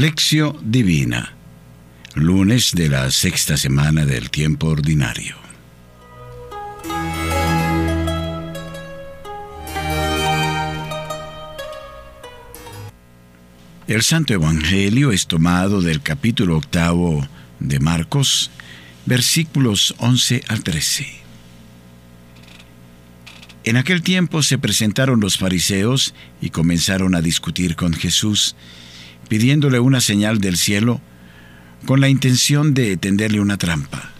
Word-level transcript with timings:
Lección 0.00 0.56
Divina, 0.62 1.34
lunes 2.14 2.72
de 2.72 2.88
la 2.88 3.10
sexta 3.10 3.58
semana 3.58 4.06
del 4.06 4.30
tiempo 4.30 4.68
ordinario. 4.68 5.36
El 13.86 14.00
Santo 14.00 14.32
Evangelio 14.32 15.12
es 15.12 15.26
tomado 15.26 15.82
del 15.82 16.00
capítulo 16.00 16.56
octavo 16.56 17.28
de 17.58 17.78
Marcos, 17.78 18.50
versículos 19.04 19.94
11 19.98 20.44
al 20.48 20.62
13. 20.62 21.08
En 23.64 23.76
aquel 23.76 24.00
tiempo 24.00 24.42
se 24.42 24.56
presentaron 24.56 25.20
los 25.20 25.36
fariseos 25.36 26.14
y 26.40 26.48
comenzaron 26.48 27.14
a 27.14 27.20
discutir 27.20 27.76
con 27.76 27.92
Jesús, 27.92 28.56
pidiéndole 29.30 29.78
una 29.78 30.00
señal 30.00 30.40
del 30.40 30.56
cielo, 30.56 31.00
con 31.86 32.00
la 32.00 32.08
intención 32.08 32.74
de 32.74 32.96
tenderle 32.96 33.40
una 33.40 33.58
trampa. 33.58 34.10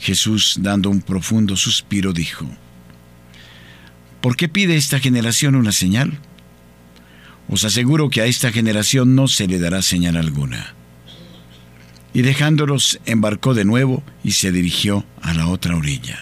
Jesús, 0.00 0.56
dando 0.58 0.88
un 0.88 1.02
profundo 1.02 1.54
suspiro, 1.54 2.14
dijo, 2.14 2.48
¿Por 4.22 4.34
qué 4.36 4.48
pide 4.48 4.76
esta 4.76 5.00
generación 5.00 5.54
una 5.54 5.70
señal? 5.70 6.18
Os 7.46 7.64
aseguro 7.64 8.08
que 8.08 8.22
a 8.22 8.24
esta 8.24 8.50
generación 8.50 9.14
no 9.14 9.28
se 9.28 9.46
le 9.46 9.58
dará 9.58 9.82
señal 9.82 10.16
alguna. 10.16 10.72
Y 12.14 12.22
dejándolos, 12.22 13.00
embarcó 13.04 13.52
de 13.52 13.66
nuevo 13.66 14.02
y 14.24 14.30
se 14.30 14.50
dirigió 14.50 15.04
a 15.20 15.34
la 15.34 15.46
otra 15.48 15.76
orilla. 15.76 16.18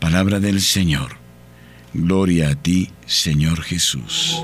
Palabra 0.00 0.40
del 0.40 0.60
Señor. 0.60 1.16
Gloria 1.94 2.48
a 2.48 2.54
ti, 2.56 2.90
Señor 3.06 3.62
Jesús. 3.62 4.42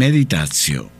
Meditatio. 0.00 0.90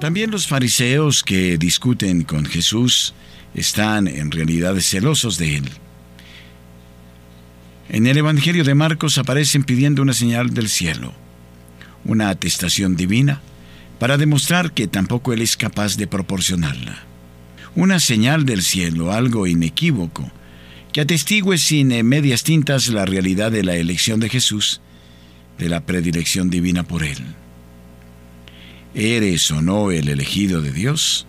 También 0.00 0.30
los 0.30 0.46
fariseos 0.46 1.24
que 1.24 1.58
discuten 1.58 2.22
con 2.22 2.46
Jesús 2.46 3.14
están 3.52 4.06
en 4.06 4.30
realidad 4.30 4.76
celosos 4.76 5.38
de 5.38 5.56
él. 5.56 5.68
En 7.88 8.06
el 8.06 8.16
Evangelio 8.16 8.62
de 8.62 8.76
Marcos 8.76 9.18
aparecen 9.18 9.64
pidiendo 9.64 10.02
una 10.02 10.12
señal 10.12 10.54
del 10.54 10.68
cielo, 10.68 11.12
una 12.04 12.28
atestación 12.28 12.94
divina, 12.94 13.40
para 13.98 14.16
demostrar 14.18 14.70
que 14.70 14.86
tampoco 14.86 15.32
él 15.32 15.42
es 15.42 15.56
capaz 15.56 15.96
de 15.96 16.06
proporcionarla. 16.06 17.07
Una 17.74 18.00
señal 18.00 18.44
del 18.44 18.62
cielo, 18.62 19.12
algo 19.12 19.46
inequívoco, 19.46 20.30
que 20.92 21.00
atestigue 21.00 21.58
sin 21.58 21.88
medias 22.06 22.42
tintas 22.42 22.88
la 22.88 23.04
realidad 23.04 23.52
de 23.52 23.62
la 23.62 23.76
elección 23.76 24.20
de 24.20 24.28
Jesús, 24.28 24.80
de 25.58 25.68
la 25.68 25.84
predilección 25.84 26.50
divina 26.50 26.82
por 26.82 27.04
él. 27.04 27.18
¿Eres 28.94 29.50
o 29.50 29.60
no 29.60 29.90
el 29.90 30.08
elegido 30.08 30.62
de 30.62 30.72
Dios? 30.72 31.26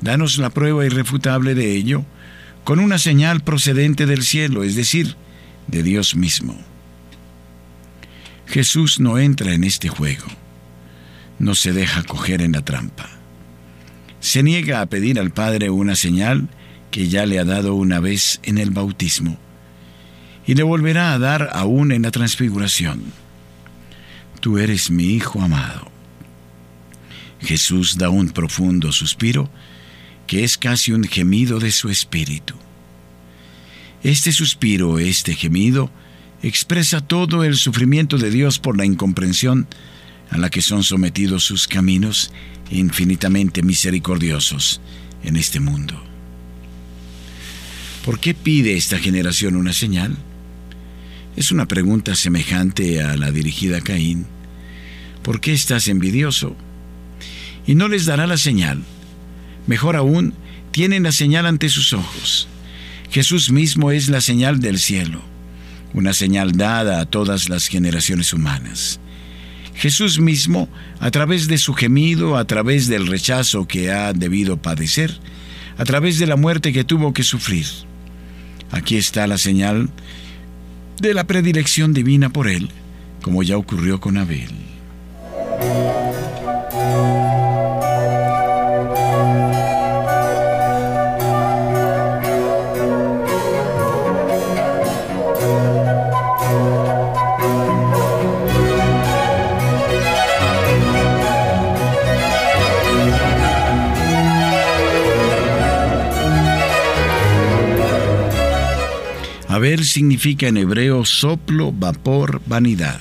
Danos 0.00 0.38
la 0.38 0.50
prueba 0.50 0.84
irrefutable 0.84 1.54
de 1.54 1.72
ello 1.72 2.04
con 2.64 2.80
una 2.80 2.98
señal 2.98 3.42
procedente 3.42 4.06
del 4.06 4.22
cielo, 4.22 4.62
es 4.62 4.74
decir, 4.74 5.16
de 5.68 5.82
Dios 5.82 6.14
mismo. 6.16 6.56
Jesús 8.46 9.00
no 9.00 9.18
entra 9.18 9.54
en 9.54 9.64
este 9.64 9.88
juego, 9.88 10.26
no 11.38 11.54
se 11.54 11.72
deja 11.72 12.02
coger 12.02 12.42
en 12.42 12.52
la 12.52 12.62
trampa. 12.62 13.15
Se 14.26 14.42
niega 14.42 14.80
a 14.80 14.86
pedir 14.86 15.20
al 15.20 15.30
Padre 15.30 15.70
una 15.70 15.94
señal 15.94 16.48
que 16.90 17.06
ya 17.06 17.26
le 17.26 17.38
ha 17.38 17.44
dado 17.44 17.76
una 17.76 18.00
vez 18.00 18.40
en 18.42 18.58
el 18.58 18.70
bautismo 18.70 19.38
y 20.44 20.54
le 20.54 20.64
volverá 20.64 21.12
a 21.12 21.18
dar 21.20 21.50
aún 21.52 21.92
en 21.92 22.02
la 22.02 22.10
transfiguración. 22.10 23.04
Tú 24.40 24.58
eres 24.58 24.90
mi 24.90 25.14
Hijo 25.14 25.40
amado. 25.40 25.92
Jesús 27.40 27.98
da 27.98 28.10
un 28.10 28.30
profundo 28.30 28.90
suspiro 28.90 29.48
que 30.26 30.42
es 30.42 30.58
casi 30.58 30.90
un 30.90 31.04
gemido 31.04 31.60
de 31.60 31.70
su 31.70 31.88
espíritu. 31.88 32.56
Este 34.02 34.32
suspiro, 34.32 34.98
este 34.98 35.36
gemido, 35.36 35.88
expresa 36.42 37.00
todo 37.00 37.44
el 37.44 37.54
sufrimiento 37.54 38.18
de 38.18 38.30
Dios 38.30 38.58
por 38.58 38.76
la 38.76 38.86
incomprensión 38.86 39.68
a 40.30 40.38
la 40.38 40.50
que 40.50 40.62
son 40.62 40.82
sometidos 40.82 41.44
sus 41.44 41.68
caminos 41.68 42.30
infinitamente 42.70 43.62
misericordiosos 43.62 44.80
en 45.22 45.36
este 45.36 45.60
mundo. 45.60 46.02
¿Por 48.04 48.20
qué 48.20 48.34
pide 48.34 48.76
esta 48.76 48.98
generación 48.98 49.56
una 49.56 49.72
señal? 49.72 50.16
Es 51.36 51.52
una 51.52 51.66
pregunta 51.66 52.14
semejante 52.14 53.02
a 53.02 53.16
la 53.16 53.30
dirigida 53.30 53.78
a 53.78 53.80
Caín. 53.80 54.26
¿Por 55.22 55.40
qué 55.40 55.52
estás 55.52 55.88
envidioso? 55.88 56.56
y 57.66 57.74
no 57.74 57.88
les 57.88 58.06
dará 58.06 58.26
la 58.26 58.36
señal. 58.36 58.82
Mejor 59.66 59.96
aún, 59.96 60.34
tienen 60.70 61.02
la 61.02 61.12
señal 61.12 61.46
ante 61.46 61.68
sus 61.68 61.92
ojos. 61.92 62.48
Jesús 63.10 63.50
mismo 63.50 63.90
es 63.90 64.08
la 64.08 64.20
señal 64.20 64.60
del 64.60 64.78
cielo, 64.78 65.22
una 65.92 66.12
señal 66.12 66.52
dada 66.52 67.00
a 67.00 67.06
todas 67.06 67.48
las 67.48 67.66
generaciones 67.68 68.32
humanas. 68.32 69.00
Jesús 69.76 70.18
mismo, 70.18 70.68
a 71.00 71.10
través 71.10 71.48
de 71.48 71.58
su 71.58 71.74
gemido, 71.74 72.36
a 72.36 72.46
través 72.46 72.88
del 72.88 73.06
rechazo 73.06 73.68
que 73.68 73.92
ha 73.92 74.12
debido 74.12 74.56
padecer, 74.56 75.18
a 75.76 75.84
través 75.84 76.18
de 76.18 76.26
la 76.26 76.36
muerte 76.36 76.72
que 76.72 76.84
tuvo 76.84 77.12
que 77.12 77.22
sufrir. 77.22 77.66
Aquí 78.70 78.96
está 78.96 79.26
la 79.26 79.38
señal 79.38 79.90
de 81.00 81.12
la 81.12 81.26
predilección 81.26 81.92
divina 81.92 82.30
por 82.30 82.48
él, 82.48 82.70
como 83.22 83.42
ya 83.42 83.58
ocurrió 83.58 84.00
con 84.00 84.16
Abel. 84.16 84.75
Abel 109.56 109.86
significa 109.86 110.48
en 110.48 110.58
hebreo 110.58 111.06
soplo, 111.06 111.72
vapor, 111.72 112.42
vanidad. 112.44 113.00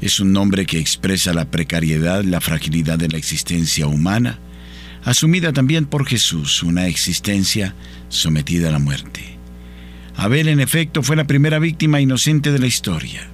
Es 0.00 0.20
un 0.20 0.32
nombre 0.32 0.64
que 0.64 0.78
expresa 0.78 1.34
la 1.34 1.50
precariedad, 1.50 2.24
la 2.24 2.40
fragilidad 2.40 2.98
de 2.98 3.10
la 3.10 3.18
existencia 3.18 3.86
humana, 3.86 4.38
asumida 5.04 5.52
también 5.52 5.84
por 5.84 6.06
Jesús, 6.06 6.62
una 6.62 6.86
existencia 6.86 7.74
sometida 8.08 8.70
a 8.70 8.72
la 8.72 8.78
muerte. 8.78 9.36
Abel, 10.16 10.48
en 10.48 10.60
efecto, 10.60 11.02
fue 11.02 11.14
la 11.14 11.26
primera 11.26 11.58
víctima 11.58 12.00
inocente 12.00 12.50
de 12.50 12.60
la 12.60 12.66
historia. 12.66 13.28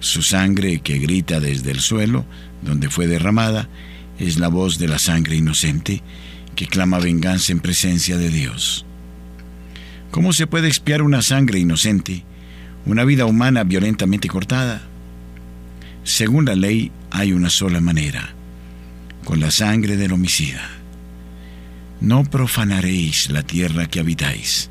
Su 0.00 0.22
sangre, 0.22 0.80
que 0.80 0.98
grita 1.00 1.38
desde 1.38 1.70
el 1.70 1.80
suelo, 1.80 2.24
donde 2.62 2.88
fue 2.88 3.06
derramada, 3.06 3.68
es 4.18 4.38
la 4.38 4.48
voz 4.48 4.78
de 4.78 4.88
la 4.88 4.98
sangre 4.98 5.36
inocente 5.36 6.02
que 6.56 6.66
clama 6.66 6.98
venganza 6.98 7.52
en 7.52 7.60
presencia 7.60 8.16
de 8.16 8.30
Dios. 8.30 8.86
¿Cómo 10.10 10.32
se 10.32 10.46
puede 10.46 10.66
expiar 10.66 11.02
una 11.02 11.22
sangre 11.22 11.60
inocente, 11.60 12.24
una 12.84 13.04
vida 13.04 13.26
humana 13.26 13.62
violentamente 13.62 14.28
cortada? 14.28 14.82
Según 16.02 16.46
la 16.46 16.56
ley 16.56 16.90
hay 17.10 17.32
una 17.32 17.48
sola 17.48 17.80
manera, 17.80 18.34
con 19.24 19.38
la 19.38 19.52
sangre 19.52 19.96
del 19.96 20.12
homicida. 20.12 20.68
No 22.00 22.24
profanaréis 22.24 23.30
la 23.30 23.44
tierra 23.44 23.86
que 23.86 24.00
habitáis, 24.00 24.70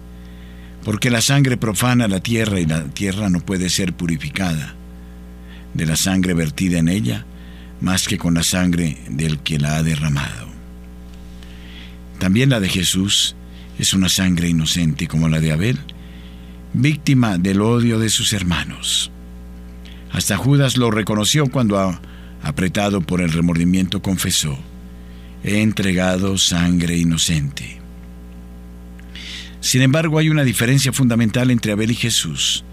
porque 0.83 1.09
la 1.09 1.21
sangre 1.21 1.55
profana 1.55 2.07
la 2.07 2.19
tierra 2.19 2.59
y 2.59 2.65
la 2.65 2.83
tierra 2.85 3.29
no 3.29 3.39
puede 3.39 3.69
ser 3.69 3.93
purificada 3.93 4.75
de 5.73 5.85
la 5.85 5.95
sangre 5.95 6.33
vertida 6.33 6.79
en 6.79 6.89
ella, 6.89 7.25
más 7.79 8.07
que 8.07 8.17
con 8.17 8.33
la 8.33 8.43
sangre 8.43 8.97
del 9.09 9.39
que 9.39 9.57
la 9.57 9.77
ha 9.77 9.83
derramado. 9.83 10.49
También 12.17 12.49
la 12.49 12.59
de 12.59 12.67
Jesús 12.67 13.35
es 13.79 13.93
una 13.93 14.09
sangre 14.09 14.49
inocente 14.49 15.07
como 15.07 15.29
la 15.29 15.39
de 15.39 15.53
Abel, 15.53 15.79
víctima 16.73 17.37
del 17.37 17.61
odio 17.61 17.97
de 17.97 18.09
sus 18.09 18.33
hermanos. 18.33 19.09
Hasta 20.11 20.37
Judas 20.37 20.77
lo 20.77 20.91
reconoció 20.91 21.47
cuando, 21.47 21.97
apretado 22.43 23.01
por 23.01 23.21
el 23.21 23.31
remordimiento, 23.31 24.01
confesó, 24.01 24.59
he 25.43 25.61
entregado 25.61 26.37
sangre 26.37 26.97
inocente. 26.97 27.79
Sin 29.61 29.81
embargo, 29.81 30.19
hay 30.19 30.29
una 30.29 30.43
diferencia 30.43 30.91
fundamental 30.91 31.49
entre 31.49 31.71
Abel 31.71 31.91
y 31.91 31.95
Jesús. 31.95 32.65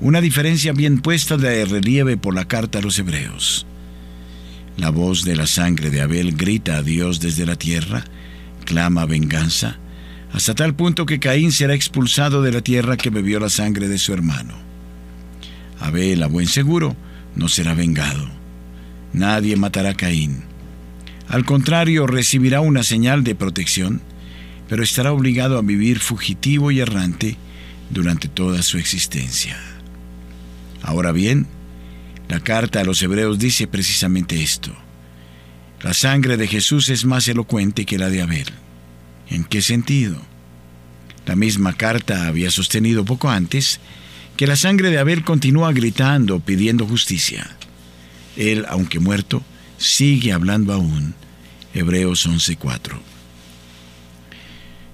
una 0.00 0.20
diferencia 0.20 0.72
bien 0.72 0.98
puesta 0.98 1.36
de 1.36 1.64
relieve 1.64 2.16
por 2.16 2.34
la 2.34 2.46
carta 2.46 2.80
a 2.80 2.82
los 2.82 2.98
hebreos. 2.98 3.64
La 4.76 4.90
voz 4.90 5.24
de 5.24 5.36
la 5.36 5.46
sangre 5.46 5.90
de 5.90 6.02
Abel 6.02 6.36
grita 6.36 6.78
a 6.78 6.82
Dios 6.82 7.20
desde 7.20 7.46
la 7.46 7.56
tierra, 7.56 8.04
clama 8.64 9.06
venganza, 9.06 9.78
hasta 10.34 10.52
tal 10.52 10.74
punto 10.74 11.06
que 11.06 11.20
Caín 11.20 11.52
será 11.52 11.74
expulsado 11.74 12.42
de 12.42 12.50
la 12.50 12.60
tierra 12.60 12.96
que 12.96 13.08
bebió 13.08 13.38
la 13.38 13.48
sangre 13.48 13.86
de 13.86 13.98
su 13.98 14.12
hermano. 14.12 14.54
Abel, 15.78 16.24
a 16.24 16.26
buen 16.26 16.48
seguro, 16.48 16.96
no 17.36 17.46
será 17.46 17.72
vengado. 17.72 18.28
Nadie 19.12 19.54
matará 19.54 19.90
a 19.90 19.94
Caín. 19.94 20.42
Al 21.28 21.44
contrario, 21.44 22.08
recibirá 22.08 22.60
una 22.60 22.82
señal 22.82 23.22
de 23.22 23.36
protección, 23.36 24.02
pero 24.68 24.82
estará 24.82 25.12
obligado 25.12 25.56
a 25.56 25.62
vivir 25.62 26.00
fugitivo 26.00 26.72
y 26.72 26.80
errante 26.80 27.36
durante 27.90 28.26
toda 28.26 28.64
su 28.64 28.76
existencia. 28.76 29.56
Ahora 30.82 31.12
bien, 31.12 31.46
la 32.28 32.40
carta 32.40 32.80
a 32.80 32.84
los 32.84 33.00
hebreos 33.02 33.38
dice 33.38 33.68
precisamente 33.68 34.42
esto. 34.42 34.74
La 35.80 35.94
sangre 35.94 36.36
de 36.36 36.48
Jesús 36.48 36.88
es 36.88 37.04
más 37.04 37.28
elocuente 37.28 37.86
que 37.86 37.98
la 37.98 38.10
de 38.10 38.20
Abel. 38.20 38.63
¿En 39.28 39.44
qué 39.44 39.62
sentido? 39.62 40.20
La 41.26 41.36
misma 41.36 41.72
carta 41.74 42.26
había 42.26 42.50
sostenido 42.50 43.04
poco 43.04 43.30
antes 43.30 43.80
que 44.36 44.46
la 44.46 44.56
sangre 44.56 44.90
de 44.90 44.98
Abel 44.98 45.24
continúa 45.24 45.72
gritando, 45.72 46.40
pidiendo 46.40 46.86
justicia. 46.86 47.56
Él, 48.36 48.66
aunque 48.68 48.98
muerto, 48.98 49.42
sigue 49.78 50.32
hablando 50.32 50.72
aún. 50.72 51.14
Hebreos 51.72 52.26
11:4. 52.26 53.00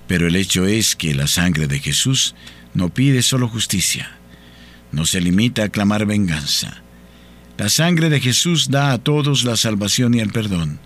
Pero 0.07 0.27
el 0.27 0.37
hecho 0.37 0.67
es 0.67 0.97
que 0.97 1.15
la 1.15 1.27
sangre 1.27 1.67
de 1.67 1.79
Jesús 1.79 2.35
no 2.75 2.93
pide 2.93 3.23
solo 3.23 3.49
justicia, 3.49 4.19
no 4.93 5.07
se 5.07 5.21
limita 5.21 5.65
a 5.65 5.69
clamar 5.69 6.07
venganza. 6.07 6.83
La 7.59 7.69
sangre 7.69 8.09
de 8.09 8.21
Jesús 8.21 8.71
da 8.71 8.93
a 8.93 8.99
todos 8.99 9.45
la 9.45 9.57
salvación 9.57 10.15
y 10.15 10.21
el 10.21 10.31
perdón. 10.31 10.81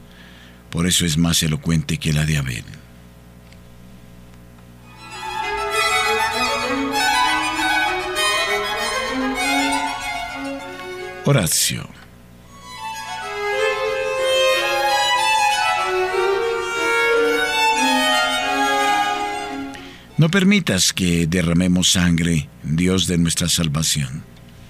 Por 0.70 0.86
eso 0.86 1.06
es 1.06 1.16
más 1.16 1.42
elocuente 1.42 1.98
que 1.98 2.12
la 2.12 2.26
de 2.26 2.38
Abel. 2.38 2.64
Horacio. 11.26 11.88
No 20.18 20.28
permitas 20.28 20.92
que 20.92 21.26
derramemos 21.26 21.92
sangre, 21.92 22.50
Dios 22.62 23.06
de 23.06 23.16
nuestra 23.16 23.48
salvación. 23.48 24.22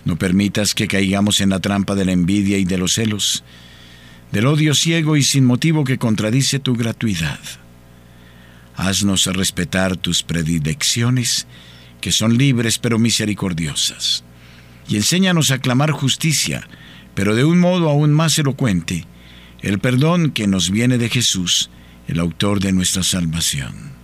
No 0.04 0.16
permitas 0.16 0.76
que 0.76 0.86
caigamos 0.86 1.40
en 1.40 1.50
la 1.50 1.58
trampa 1.58 1.96
de 1.96 2.04
la 2.04 2.12
envidia 2.12 2.56
y 2.58 2.64
de 2.64 2.78
los 2.78 2.94
celos, 2.94 3.42
del 4.30 4.46
odio 4.46 4.76
ciego 4.76 5.16
y 5.16 5.24
sin 5.24 5.44
motivo 5.44 5.82
que 5.82 5.98
contradice 5.98 6.60
tu 6.60 6.76
gratuidad. 6.76 7.40
Haznos 8.76 9.26
respetar 9.26 9.96
tus 9.96 10.22
predilecciones, 10.22 11.48
que 12.00 12.12
son 12.12 12.38
libres 12.38 12.78
pero 12.78 13.00
misericordiosas 13.00 14.22
y 14.88 14.96
enséñanos 14.96 15.50
a 15.50 15.58
clamar 15.58 15.90
justicia, 15.90 16.68
pero 17.14 17.34
de 17.34 17.44
un 17.44 17.58
modo 17.58 17.88
aún 17.88 18.12
más 18.12 18.38
elocuente, 18.38 19.06
el 19.62 19.78
perdón 19.78 20.30
que 20.30 20.46
nos 20.46 20.70
viene 20.70 20.98
de 20.98 21.08
Jesús, 21.08 21.70
el 22.06 22.20
autor 22.20 22.60
de 22.60 22.72
nuestra 22.72 23.02
salvación. 23.02 24.03